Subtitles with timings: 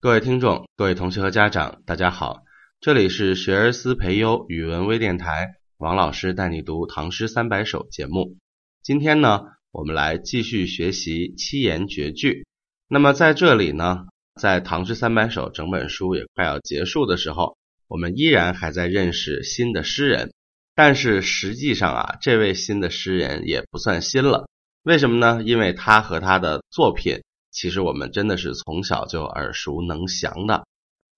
[0.00, 2.44] 各位听众、各位同学和家长，大家好，
[2.80, 8.36] 这里是学而思培优语文微电台，王老师带你读《唐诗三百首》节目。
[8.80, 9.40] 今天呢，
[9.72, 12.46] 我们来继续学习七言绝句。
[12.86, 14.06] 那么在这里呢，
[14.40, 17.56] 在《唐诗三百首》整本书也快要结束的时候，
[17.88, 20.32] 我们依然还在认识新的诗人。
[20.76, 24.46] 但是实际上啊，这位新的诗人也不算新了。
[24.84, 25.42] 为什么呢？
[25.44, 27.20] 因为他和他的作品。
[27.58, 30.64] 其实我们真的是从小就耳熟能详的，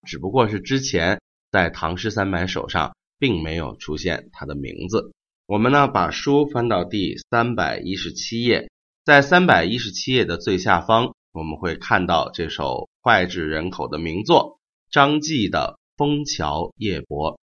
[0.07, 1.21] 只不过是之前
[1.53, 5.13] 在《唐诗三百首》上并没有出现他的名字。
[5.45, 8.71] 我们呢把书翻到第三百一十七页，
[9.05, 14.59] 在三百一十七页的最下方，我们会看到这首脍炙人口的名作
[14.91, 17.35] 张继的《枫桥夜泊》。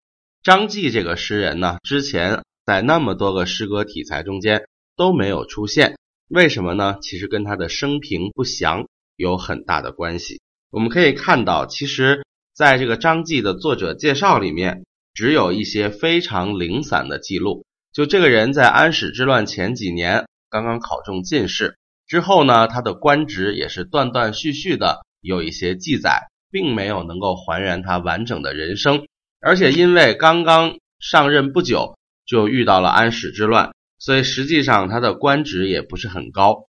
[0.42, 5.98] 张继这个诗人呢，之前在那么多个诗歌题材中间都没有出现。
[6.30, 6.98] 为什么呢？
[7.02, 8.86] 其实跟他的生平不详
[9.18, 10.40] 有很大的关系。
[10.72, 12.24] 我们可以看到，其实
[12.56, 17.66] 在这个张继的作者介绍里面，只有一些非常零散的记录。
[17.92, 29.08] 就这个人在安史之乱前几年刚刚考中进士之后呢，他的官职也是断断续续的有一些记载，并没有能够还原他完整的人生。
[29.42, 33.72] 而且因为刚刚上任不久，就遇到了安史之乱。
[34.00, 36.68] 所以实际上他的官职也不是很高，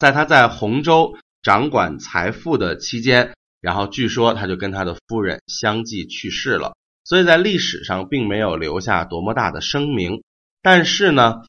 [0.00, 10.24] 在他在洪州掌管财富的期间，然后据说他就跟他的夫人相继去世了，所以在历史上并没有留下多么大的声名。
[10.60, 11.42] 但是呢，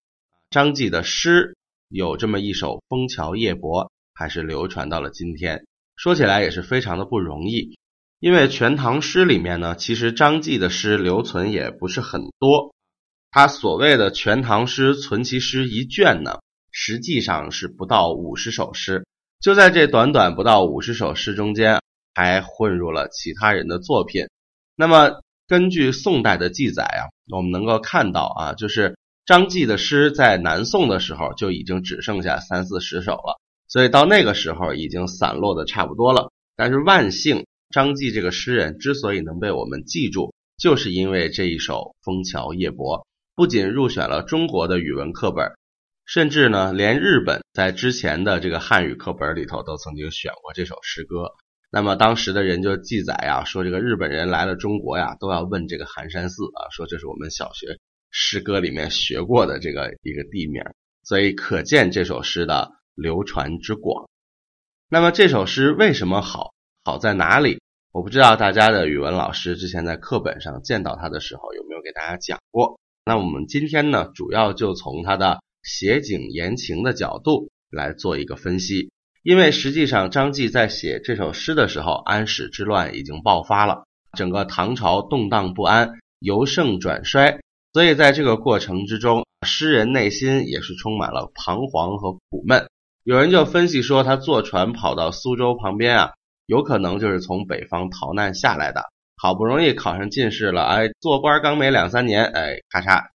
[0.51, 1.55] 张继的诗
[1.89, 5.65] 有这么一首《枫桥夜泊》，还是流传到了今天。
[5.95, 7.75] 说起来也是非常的不容易，
[8.19, 12.71] 因为《全唐诗》里面呢，其实张继的诗留存也不是很多。
[13.31, 16.37] 他所谓的《全唐诗》存其诗一卷呢，
[16.69, 19.06] 实际上是不到五十首诗。
[19.47, 21.79] 就在这短短不到五十首诗中间，
[22.13, 24.27] 还混入了其他人的作品。
[24.75, 36.29] 那么，根据宋代的记载啊，我们能够看到啊，就是张继的诗在南宋的时候就已经只剩下三四十首了，所以到那个时候已经散落的差不多了。
[36.57, 42.97] 但是万幸，张继这个诗人之所以能被我们记住，就是因为这一首《枫桥夜泊》。
[43.33, 45.53] 不仅入选了中国的语文课本，
[46.07, 51.33] 甚至呢，连日本在之前的这个汉语课本里头都曾经选过这首诗歌。
[51.69, 57.77] 那么当时的人就记载呀，说这个日本人来了中国呀，都要问这个寒山寺啊，说这是我们小学
[58.09, 60.63] 诗歌里面学过的这个一个地名，
[61.03, 64.09] 所以可见这首诗的流传之广。
[64.89, 66.53] 那么这首诗为什么好？
[66.85, 67.59] 好在哪里？
[67.91, 72.79] 我不知道大家的语文老师之前在课本上见到它的时候有没有给大家讲过。
[73.03, 78.89] 那我们今天呢，主要就从他的写景言情的角度来做一个分析。
[79.21, 83.83] 因为实际上张继在写这首诗的时候，安史之乱已经爆发了，
[84.17, 87.41] 整个唐朝动荡不安，由盛转衰，
[87.73, 92.67] 所以在这个过程之中，诗人内心也是充满了彷徨和苦闷。
[93.03, 96.13] 有人就分析说，他坐船跑到苏州旁边啊，
[96.45, 98.81] 有可能就是从北方逃难下来的。
[99.19, 103.07] 好不容易考上进士了，哎，做官刚没两三年，哎，咔嚓，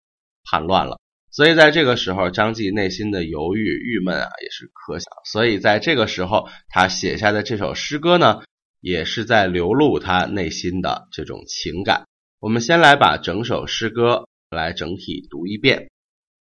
[0.43, 0.99] 叛乱了。
[1.33, 5.11] 所以在这个时候，张继内心的犹豫、郁闷啊，也是可想。
[5.25, 8.43] 所以在这个时候，他写下的这首诗歌呢，
[8.81, 12.05] 也是在流露他内心的这种情感。
[12.39, 15.89] 我们先来把整首诗歌来整体读一遍：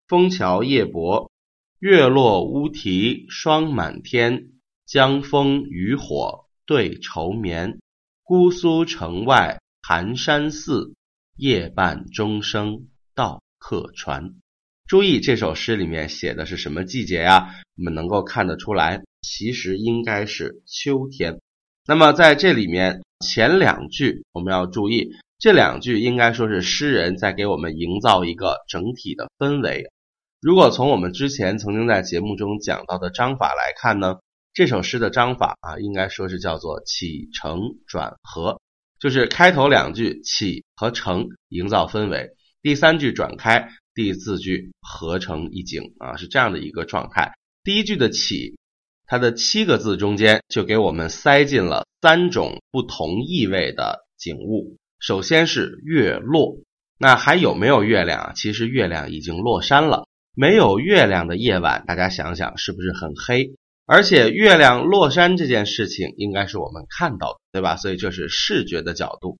[0.08, 1.30] 枫桥夜泊，
[1.78, 4.50] 月落乌啼霜满天，
[4.84, 7.78] 江枫渔火对愁眠。
[8.24, 10.92] 姑苏城外寒山寺，
[11.34, 14.34] 夜半钟声到客船。
[14.92, 17.48] 注意这首诗里面写的是什么季节呀？
[17.78, 21.40] 我们能够看得出来，其实应该是秋天。
[21.86, 25.08] 那么在这里面前两句我们要注意，
[25.38, 29.86] 这两句应该说是诗人在给我们营造一个整体的氛围。
[30.42, 34.18] 如果从我们之前曾经在节目中讲到的章法来看呢？
[34.52, 38.60] 这首诗的章法啊，应该说是叫做起承转合，
[39.00, 47.34] 就是开头两句起和承营造氛围，第三句转开，第四句合成一景啊，是这样的一个状态。
[47.62, 48.56] 第一句的起，
[49.06, 54.76] 它的七个字中间就给我们塞进了三种不同意味的景物。
[54.98, 56.56] 首先是月落，
[56.98, 58.32] 那还有没有月亮啊？
[58.34, 63.54] 其实月亮已经落山了，没有月亮的夜晚，大家想想是不是很黑？
[63.84, 67.76] 而且月亮落山这件事情应该是我们看到的，对吧？
[67.76, 69.38] 所以这是视觉的角度。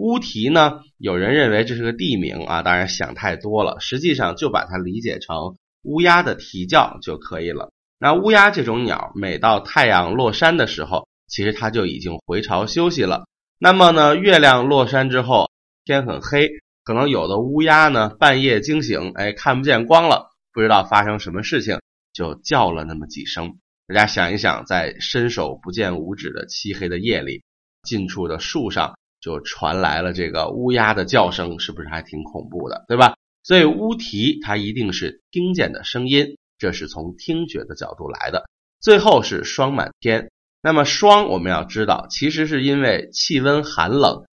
[0.00, 3.76] 乌啼呢，有人认为这是个地名啊，当然想太多了。
[3.80, 7.70] 实际上就把它理解成乌鸦的啼叫就可以了。
[7.98, 13.26] 那乌鸦这种鸟，每到太阳落山的时候，其实它就已经回巢休息了。
[13.58, 15.50] 那么呢，月亮落山之后，
[15.84, 16.48] 天很黑，
[16.82, 21.78] 可能有的乌鸦呢半夜惊醒，哎，看不见光了，不知道发生什么事情，
[22.14, 23.58] 就叫了那么几声。
[23.86, 27.42] 大家想一想，在伸手不见五指的漆黑的夜里，
[27.82, 33.14] 近处的树上就传来了这个乌鸦的叫声，是不是还挺恐怖的，对吧？
[33.42, 38.44] 所以乌啼它一定是听见的声音，这是从听觉的角度来的。
[38.80, 40.30] 最后是霜满天，
[40.62, 44.24] 那么霜我们要知道，其实是因为气温寒冷，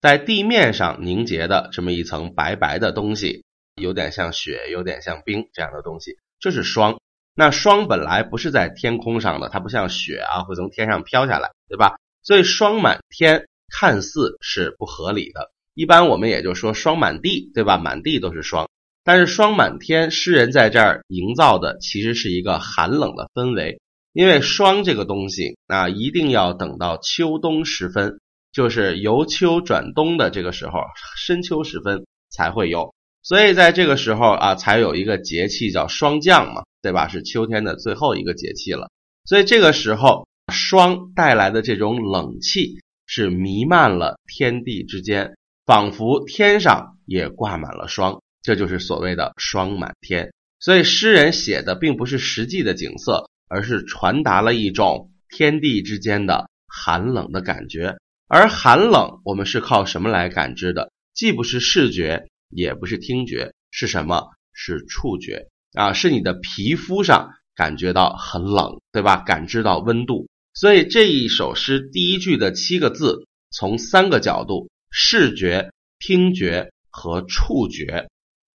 [0.00, 3.44] 在地面上凝结的这么一层白白的东西，
[3.74, 6.98] 有点像雪，有点像冰这样的东西，这是霜。
[7.34, 11.96] 那霜本来不是在天空上的，它不像雪啊，会从天上飘下来，对吧？
[12.22, 13.46] 所以霜满天
[13.78, 15.50] 看似是不合理的。
[15.74, 17.78] 一般我们也就说霜满地，对吧？
[17.78, 18.68] 满地都是霜。
[19.02, 23.80] 但是霜满天，诗人在这儿营造的其实是一个寒冷的氛围，
[24.12, 28.20] 因为霜这个东西啊，一定要等到秋冬时分，
[28.52, 30.78] 就是由秋转冬的这个时候，
[31.16, 32.94] 深秋时分才会有。
[33.22, 37.08] 所以在这个时候啊，才有一个节气叫霜降嘛，对吧？
[37.08, 38.90] 是秋天的最后一个节气了。
[39.24, 45.36] 所以这个时候，霜带来的这种冷气是弥漫了天地之间，
[45.66, 50.32] 仿佛天上也挂满了霜，这就是所谓的霜满天。
[50.60, 57.96] 所以诗人写的并不是实际的景色，而是传达了一种天地之间的寒冷的感觉。
[58.28, 60.90] 而寒冷，我们是靠什么来感知的？
[61.14, 62.26] 既不是视觉。
[62.50, 64.28] 也不是听觉，是什么？
[64.52, 65.92] 是触觉啊！
[65.92, 69.16] 是你的皮肤上感觉到很冷，对吧？
[69.16, 70.28] 感知到温度。
[70.54, 78.08] 所以这一首诗第一句的七个字，从三个角度——视觉、听觉和触觉，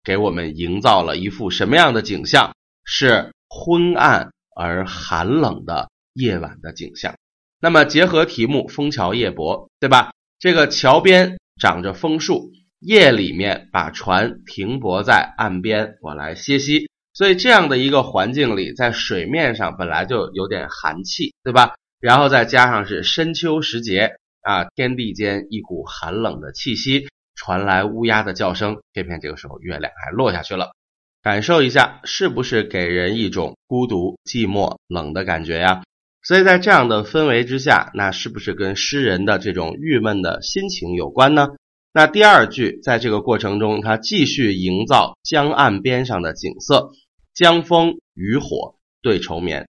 [0.04, 2.56] 给我们营造了一幅什么样的景象？
[2.86, 7.16] 是昏暗而寒冷的夜晚的景象。
[7.60, 10.12] 那么结合题目“枫桥夜泊”，对吧？
[10.40, 12.52] 这个桥边长着枫树。
[12.80, 16.90] 夜里面把船停泊在岸边，我来歇息。
[17.14, 21.76] 所以这样的一个环境里，在水面上本来就有点寒气，对吧？
[22.00, 28.78] 然后再加上是深秋时节啊，天地间一股寒冷的气息，传来乌鸦的叫声。
[28.94, 30.72] 偏偏这个时候月亮还落下去了，
[31.22, 35.84] 感受一下，是不是给人一种孤独、寂寞、冷的感觉呀？
[36.22, 41.50] 所以在这样的氛围之下，那是不是跟诗人的这种郁闷的心情有关呢？
[41.92, 46.92] 那第二句，在这个过程中，他继续营造江岸边上的景色，
[47.34, 49.68] 江风渔火对愁眠。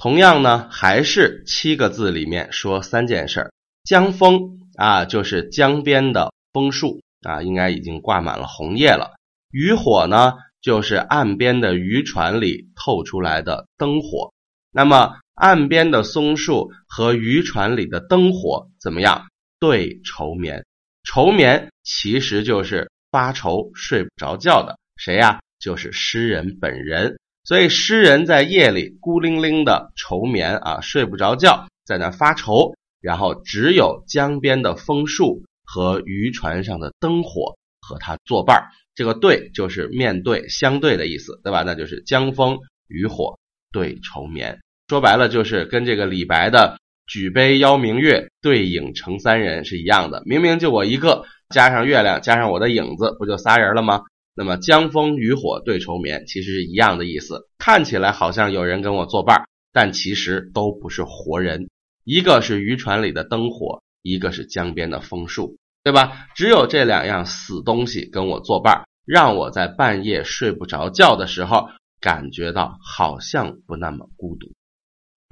[0.00, 3.52] 同样呢，还是七个字里面说三件事儿。
[3.82, 9.16] 江风啊，就是江边的枫树啊，应该已经挂满了红叶了。
[9.50, 14.32] 渔火呢，就是岸边的渔船里透出来的灯火。
[14.70, 19.26] 那么，岸边的松树和渔船里的灯火怎么样？
[19.58, 20.64] 对愁眠。
[21.02, 25.40] 愁眠其实就是发愁睡不着觉的，谁呀？
[25.58, 27.18] 就是诗人本人。
[27.48, 32.74] 所以诗人在夜里孤零零的愁眠啊，睡不着觉，在那发愁。
[33.00, 38.68] 然后只有江边的枫树和渔船上的灯火和他作伴儿。
[38.94, 41.62] 这个对就是面对、相对的意思，对吧？
[41.62, 43.38] 那就是江枫渔火
[43.72, 44.60] 对愁眠。
[44.88, 46.76] 说白了就是跟这个李白的。
[47.06, 50.22] 举杯邀明月，对影成三人是一样的。
[50.26, 54.02] 明明就我一个，加上月亮，加上我的影子，不就仨人了吗？
[54.38, 57.48] 那么江枫渔火对愁眠，其实是一样的意思。
[57.58, 61.68] 看起来好像有人跟我作伴，但其实都不是活人。
[62.04, 66.28] 一个是渔船里的灯火，一个是江边的枫树，对吧？
[66.36, 71.68] 只有这两样死东西跟我作伴，让我在半夜睡不着觉的时候，
[72.00, 74.52] 感觉到好像不那么孤独。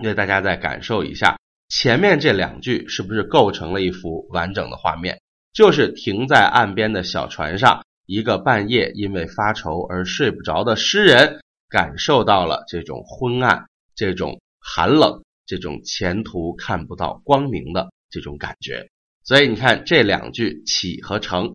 [0.03, 1.37] 那大家再感受一下。
[1.69, 5.21] 前面这两句是不是构成了一幅完整的画面？
[5.53, 18.89] 就是停在岸边的小船上，一个半夜因为发愁而睡不着的诗人，感受到了这种昏暗、这种寒冷、这种前途看不到光明的这种感觉。
[19.25, 21.55] 所以你看这两句起和成，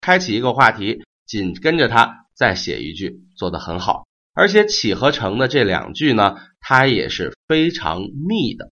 [0.00, 4.06] 开启一个话题，紧跟着他再写一句，做得很好。
[4.34, 8.70] 而且起和成的这两句呢，它也是非常密的。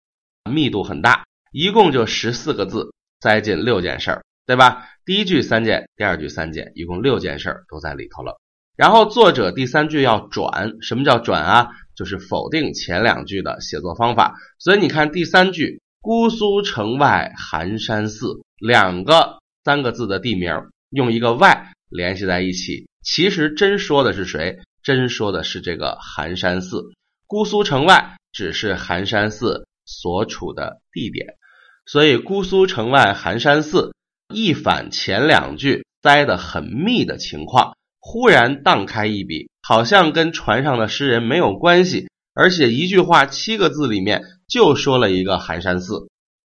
[0.48, 4.88] 密度很大，一共就十四个字，塞进六件事儿，对吧？
[5.04, 8.40] 第一句三件，第二句三件，一共六件事儿都在里头了。
[8.76, 11.68] 然后作者第三句要转，什么叫转啊？
[11.94, 14.36] 就是否定前两句的写作方法。
[14.58, 20.50] 所以你看第三句“姑苏城外寒山寺”，两个三个字的地名，
[20.90, 24.58] 用一个外联系在一起，其实真说的是谁？
[24.82, 26.82] 真说的是这个寒山寺。
[27.26, 29.68] 姑苏城外只是寒山寺。
[29.90, 31.28] 所处的地点。
[31.86, 33.94] 所以姑苏城外寒山寺
[34.32, 46.08] 一反前两句栽得很密的情况，忽然荡开一笔，好像跟船上的诗人没有关系，而且一句话七个字里面就说了一个寒山寺。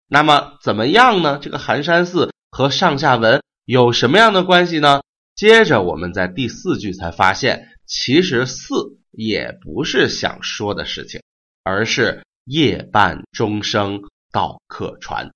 [0.08, 1.40] 那么怎么样呢？
[1.42, 5.02] 这个寒山寺和上下文有什么样的关系呢？
[5.36, 11.22] 接着我们在第四句才发现，其实寺也不是想说的事情，
[11.64, 14.02] 而是夜半钟声
[14.32, 15.32] 到客船。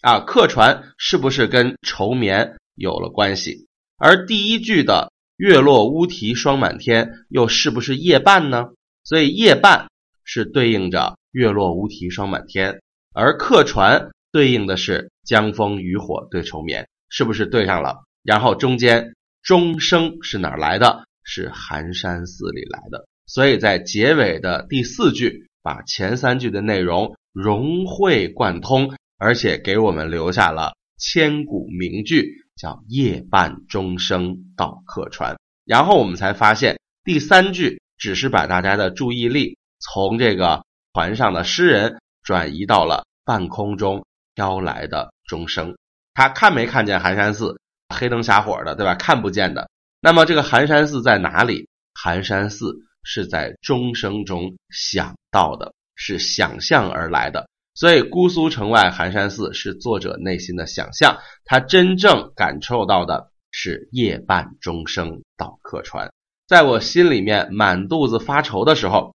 [0.00, 3.66] 啊，客船是不是跟愁眠有了关系？
[3.98, 8.70] 而第一句的月落乌啼霜满天，又是不是夜半呢？
[9.04, 9.88] 所以夜半
[10.24, 12.80] 是对应着月落乌啼霜满天。
[13.12, 18.04] 而客船对应的是江枫渔火对愁眠，是不是对上了？
[18.22, 21.04] 然后中间钟声是哪来的？
[21.22, 23.06] 是寒山寺里来的。
[23.26, 35.36] 所以在结尾的第四句，把前三句的内容融会贯通，而且给我们留下了千古名句，叫“夜半钟声到客船”。
[35.64, 41.98] 然后我们才发现，第三句只是把大家的注意力从这个船上的诗人。
[42.22, 45.74] 转移到了半空中飘来的钟声，
[46.12, 47.58] 他看没看见寒山寺？
[47.88, 48.94] 黑灯瞎火的，对吧？
[48.94, 49.70] 看不见的。
[50.02, 51.66] 那么这个寒山寺在哪里？
[51.94, 57.48] 寒山寺是在钟声中想到的，是想象而来的。
[57.74, 66.12] 所以姑苏城外寒山寺是作者内心的想象，他真正感受到的是夜半钟声到客船。
[66.46, 69.14] 在我心里面满肚子发愁的时候。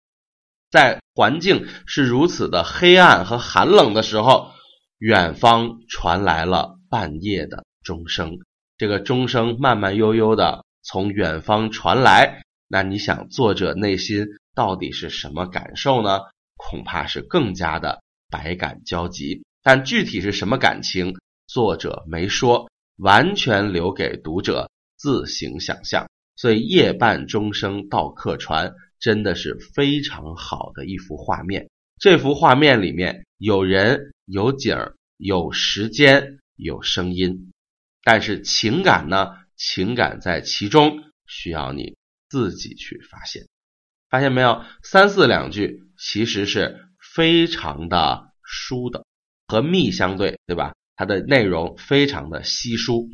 [0.72, 4.52] 在环境是如此的黑暗和寒冷的时候，
[4.98, 8.40] 远方传来了半夜的钟声。
[8.78, 16.20] 这个钟声慢慢悠悠的从远方传来，那你想作者内心到底是什么感受呢？
[16.58, 19.44] 恐怕是更加的百感交集。
[19.62, 21.16] 但具体是什么感情，
[21.48, 26.08] 作者没说，完全留给读者自行想象。
[26.36, 28.74] 所以夜半钟声到客船。
[28.98, 31.70] 真的是非常好的一幅画面。
[32.00, 34.76] 这幅画面里面有人、有景、
[35.18, 37.52] 有时间、有声音，
[38.04, 39.38] 但是情感呢？
[39.58, 41.98] 情感在其中，需要你
[42.30, 43.46] 自己去发现。
[44.10, 44.64] 发现没有？
[44.82, 46.85] 三四两句其实是
[47.16, 49.06] 非常的疏的，
[49.48, 50.74] 和密相对，对吧？
[50.98, 53.10] 它的内容非常的稀疏。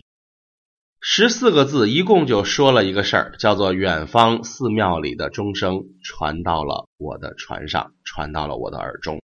[1.00, 9.22] 十四个字，一共就说了一个事儿，叫做远方寺庙里的钟声传到了我的船上，传到了我的耳中。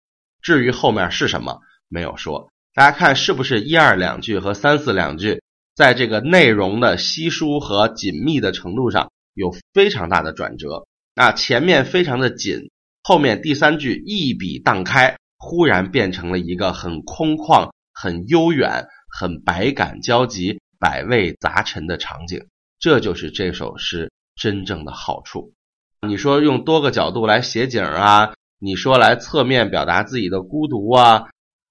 [0.42, 1.60] 至于后面是什么，
[1.90, 2.50] 没有说。
[2.74, 5.42] 大家看是不是一二两句和三四两句，
[5.76, 10.86] 在这个内容的稀疏和紧密的程度上有非常大的转折。
[11.14, 12.70] 那前面非常的紧，
[13.12, 20.62] 后面第三句一笔荡开，忽然变成了一个很空旷、很悠远、很百感交集。
[20.80, 22.48] 百味杂陈的场景，
[22.80, 25.54] 这就是这首诗真正的好处。
[26.08, 31.30] 你说用多个角度来写景啊，你说来侧面表达自己的孤独啊，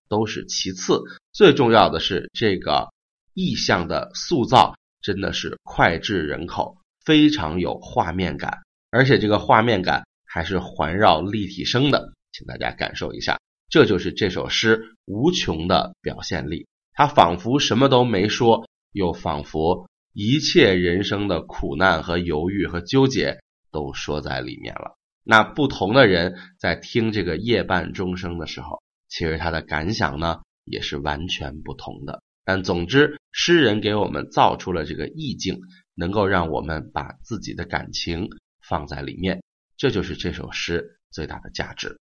[0.09, 1.03] 都是其次。
[1.33, 2.91] 最重要的是这个
[3.35, 8.59] 意象的塑造，真的是脍炙人口，非常有画面感，
[8.91, 13.41] 而且这个画面感还是环绕立体声的，请大家感受一下。
[13.69, 18.69] 这就是这首诗无穷的表现力，它仿佛什么都没说。
[18.93, 23.39] 又仿佛一切人生的苦难和犹豫和纠结
[23.71, 24.97] 都说在里面了。
[25.23, 32.21] 那不同的人在听这个夜半钟声的时候，其实他的感想呢也是完全不同的。
[32.45, 35.61] 但总之，诗人给我们造出了这个意境，
[35.95, 38.29] 能够让我们把自己的感情
[38.61, 39.41] 放在里面，
[39.81, 41.99] 这就是这首诗最大的价值。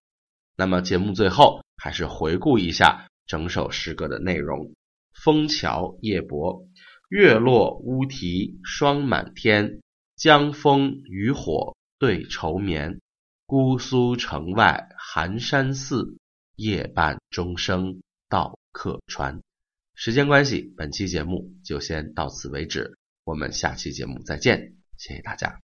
[0.57, 4.73] 那么节目最后还是回顾一下整首诗歌的内容：
[5.13, 6.67] 枫桥夜泊。
[7.07, 9.79] 月落乌啼霜满天，
[10.17, 12.99] 江枫渔火对愁眠。
[13.45, 16.17] 姑苏城外寒山寺，
[16.57, 19.39] 夜半钟声到客船。
[19.95, 25.61] 时间关系，本期节目就先到此为止，我们下期节目再见，谢谢大家。